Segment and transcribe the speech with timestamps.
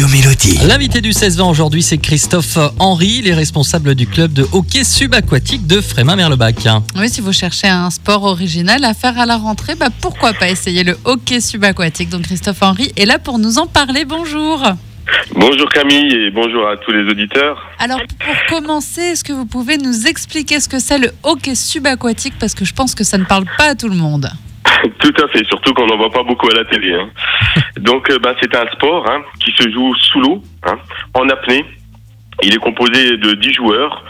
[0.00, 0.58] Radio Mélodie.
[0.66, 5.82] L'invité du 16-20 aujourd'hui, c'est Christophe Henry, les responsables du club de hockey subaquatique de
[5.82, 6.68] Frémin-Merlebac.
[6.96, 10.48] Oui, si vous cherchez un sport original à faire à la rentrée, bah pourquoi pas
[10.48, 12.08] essayer le hockey subaquatique.
[12.08, 14.06] Donc Christophe Henry est là pour nous en parler.
[14.06, 14.62] Bonjour.
[15.34, 17.58] Bonjour Camille et bonjour à tous les auditeurs.
[17.78, 22.34] Alors pour commencer, est-ce que vous pouvez nous expliquer ce que c'est le hockey subaquatique?
[22.40, 24.30] Parce que je pense que ça ne parle pas à tout le monde.
[25.00, 26.94] Tout à fait, surtout qu'on n'en voit pas beaucoup à la télé.
[26.94, 27.10] hein.
[27.78, 30.78] Donc, euh, bah, c'est un sport hein, qui se joue sous l'eau, hein,
[31.14, 31.64] en apnée.
[32.42, 34.04] Il est composé de 10 joueurs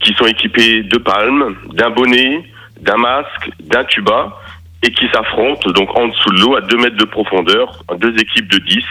[0.00, 2.44] qui sont équipés de palmes, d'un bonnet,
[2.80, 4.38] d'un masque, d'un tuba
[4.82, 8.50] et qui s'affrontent donc en dessous de l'eau à 2 mètres de profondeur, deux équipes
[8.50, 8.84] de 10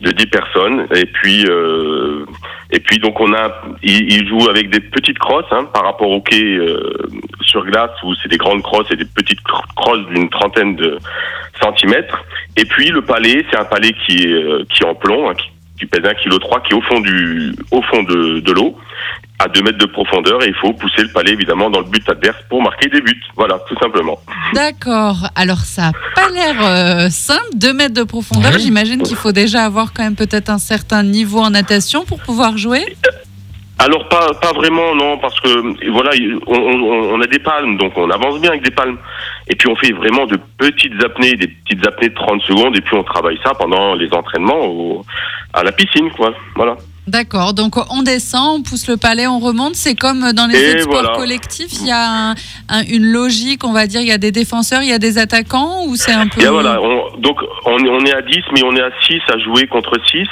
[0.00, 0.86] de 10 personnes.
[0.94, 2.24] Et puis euh,
[2.70, 3.50] et puis donc on a
[3.82, 6.92] ils, ils jouent avec des petites crosses hein, par rapport au quai euh,
[7.42, 10.98] sur glace où c'est des grandes crosses et des petites cr- crosses d'une trentaine de
[11.62, 12.24] centimètres.
[12.56, 15.34] Et puis le palais c'est un palais qui est euh, qui est en plomb hein,
[15.34, 18.52] qui, qui pèse 1 kg 3 qui est au fond du au fond de, de
[18.52, 18.76] l'eau
[19.40, 22.08] à 2 mètres de profondeur et il faut pousser le palais évidemment dans le but
[22.08, 24.18] adverse pour marquer des buts voilà tout simplement
[24.54, 25.28] D'accord.
[25.34, 27.40] Alors ça n'a pas l'air euh, simple.
[27.56, 28.58] 2 mètres de profondeur, Ouais.
[28.60, 32.56] j'imagine qu'il faut déjà avoir quand même peut-être un certain niveau en natation pour pouvoir
[32.56, 32.84] jouer.
[33.80, 36.10] Alors pas pas vraiment non parce que voilà
[36.46, 38.96] on, on, on a des palmes donc on avance bien avec des palmes
[39.48, 42.80] et puis on fait vraiment de petites apnées des petites apnées de 30 secondes et
[42.80, 45.04] puis on travaille ça pendant les entraînements au,
[45.54, 46.34] à la piscine quoi.
[46.56, 46.76] Voilà.
[47.06, 49.74] D'accord, donc on descend, on pousse le palais, on remonte.
[49.74, 51.18] C'est comme dans les Et sports voilà.
[51.18, 52.34] collectifs, il y a un-
[52.70, 55.18] un- une logique, on va dire, il y a des défenseurs, il y a des
[55.18, 56.40] attaquants, ou c'est un peu...
[56.40, 59.20] et voilà on- donc on, est- on est à 10 mais on est à 6
[59.28, 60.26] à jouer contre 6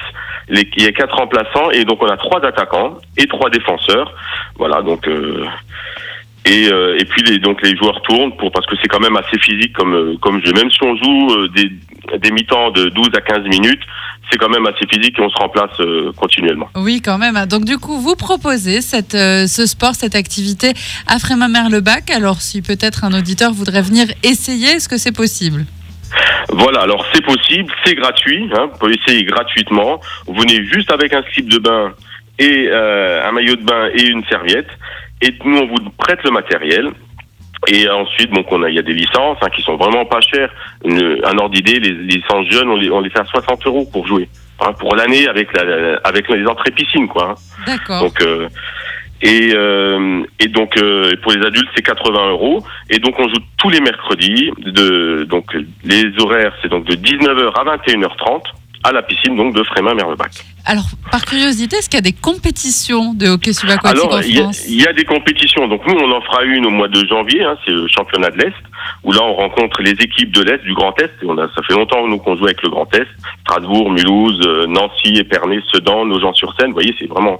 [0.49, 4.11] les, il y a quatre remplaçants et donc on a trois attaquants et trois défenseurs.
[4.57, 5.45] Voilà donc euh,
[6.47, 9.17] et, euh, et puis les, donc les joueurs tournent pour parce que c'est quand même
[9.17, 11.71] assez physique comme euh, comme jeu même si on joue euh, des,
[12.19, 13.83] des mi-temps de 12 à 15 minutes
[14.33, 17.45] c'est quand même assez physique et on se remplace euh, continuellement Oui, quand même.
[17.47, 20.73] Donc du coup, vous proposez cette, euh, ce sport, cette activité
[21.07, 22.11] à Frémin-Merlebac.
[22.11, 25.67] Alors si peut-être un auditeur voudrait venir essayer, est-ce que c'est possible?
[26.49, 30.01] Voilà, alors c'est possible, c'est gratuit, hein, vous pouvez essayer gratuitement.
[30.27, 31.93] Vous venez juste avec un slip de bain
[32.39, 34.69] et euh, un maillot de bain et une serviette.
[35.21, 36.91] Et nous, on vous prête le matériel.
[37.69, 40.21] Et ensuite, donc, on a, il y a des licences hein, qui sont vraiment pas
[40.21, 40.51] chères.
[40.85, 43.89] Une- un ordre d'idée, les licences jeunes, on les, on les fait à 60 euros
[43.93, 44.29] pour jouer.
[44.61, 47.31] Hein, pour l'année avec, la, la- avec les entrées piscine, quoi.
[47.31, 47.35] hein.
[47.67, 48.01] D'accord.
[48.01, 48.49] Donc, euh,
[49.25, 52.65] et, euh, et donc euh, pour les adultes c'est 80 euros.
[52.91, 54.51] Et donc on joue tous les mercredis.
[54.59, 55.47] De, donc
[55.85, 58.43] les horaires c'est donc de 19h à 21h30
[58.85, 60.45] à la piscine donc de Frémin-Merlebac.
[60.65, 64.65] Alors, par curiosité, est-ce qu'il y a des compétitions de hockey subaquatique Alors en France
[64.69, 65.67] il y a des compétitions.
[65.67, 67.43] Donc nous on en fera une au mois de janvier.
[67.43, 68.55] Hein, c'est le championnat de l'Est
[69.03, 71.11] où là on rencontre les équipes de l'Est du Grand Est.
[71.23, 73.09] Et on a, ça fait longtemps nous qu'on joue avec le Grand Est.
[73.43, 76.69] Strasbourg, Mulhouse, euh, Nancy, Épernay, Sedan, Nogent-sur-Seine.
[76.69, 77.39] Vous voyez c'est vraiment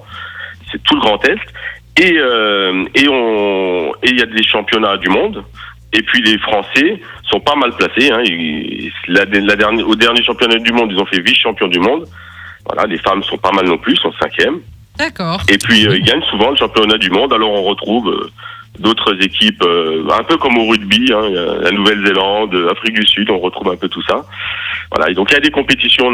[0.71, 1.39] c'est tout le Grand Est.
[1.97, 5.45] Et euh, et on et il y a des championnats du monde.
[5.93, 8.11] Et puis les Français sont pas mal placés.
[8.11, 8.23] Hein.
[8.25, 12.07] Ils- la, la dernière, au dernier championnat du monde, ils ont fait vice-champion du monde.
[12.67, 14.61] Voilà, les femmes sont pas mal non plus, sont cinquième.
[14.99, 15.41] D'accord.
[15.49, 17.33] Et puis euh, ils gagnent souvent le championnat du monde.
[17.33, 18.31] Alors on retrouve euh,
[18.79, 21.29] d'autres équipes, euh, un peu comme au rugby, hein,
[21.63, 24.25] la Nouvelle-Zélande, Afrique du Sud, on retrouve un peu tout ça.
[24.95, 25.11] Voilà.
[25.11, 26.13] Et donc il y a des compétitions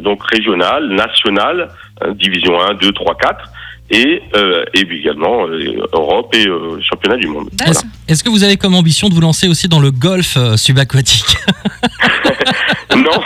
[0.00, 1.68] donc régionales, nationales,
[2.00, 3.48] hein, division 1, 2, 3, 4.
[3.94, 7.50] Et, euh, et également euh, Europe et euh, championnat du monde.
[7.62, 7.78] Voilà.
[8.08, 11.36] Est-ce que vous avez comme ambition de vous lancer aussi dans le golf euh, subaquatique?
[12.94, 13.20] Non,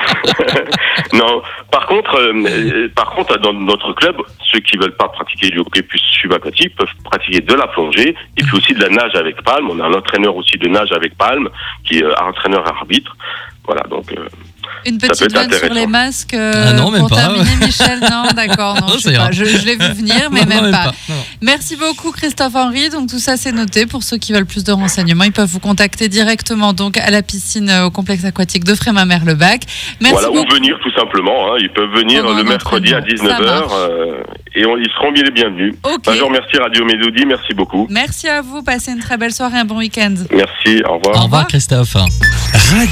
[1.12, 1.43] non.
[1.71, 4.16] Par contre, euh, euh, par contre, dans notre club,
[4.53, 8.43] ceux qui veulent pas pratiquer du hockey plus subaquatique peuvent pratiquer de la plongée et
[8.43, 9.69] puis aussi de la nage avec palme.
[9.71, 11.48] On a un entraîneur aussi de nage avec palme
[11.84, 13.16] qui est euh, entraîneur arbitre.
[13.65, 14.27] Voilà, donc euh,
[14.86, 17.16] Une petite vanne sur les masques euh, Ah non, même pour pas.
[17.16, 18.00] terminer, Michel.
[18.00, 18.74] Non, d'accord.
[18.80, 19.30] Non, Non, je, pas.
[19.32, 20.92] je, je l'ai vu venir, mais Non, même, même pas.
[21.41, 22.88] Merci beaucoup, Christophe Henry.
[22.91, 23.86] Donc, tout ça, c'est noté.
[23.86, 27.22] Pour ceux qui veulent plus de renseignements, ils peuvent vous contacter directement donc, à la
[27.22, 29.62] piscine euh, au complexe aquatique de Frémin-Merlebac.
[30.00, 30.50] Merci voilà, beaucoup.
[30.50, 31.53] ou venir tout simplement.
[31.53, 31.56] hein.
[31.60, 33.28] Ils peuvent venir Pendant le mercredi à entraînement.
[33.28, 33.72] Ça 19h marche.
[33.74, 34.22] euh,
[34.54, 35.74] et on, ils seront bien les bienvenus.
[35.84, 36.15] Ok.
[36.15, 37.86] Je remercie Radio Mélodie, merci beaucoup.
[37.91, 38.62] Merci à vous.
[38.62, 40.15] Passez une très belle soirée, un bon week-end.
[40.33, 41.16] Merci, au revoir.
[41.21, 41.97] Au revoir Christophe.